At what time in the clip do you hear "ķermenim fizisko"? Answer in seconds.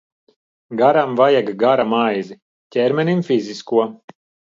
2.79-3.91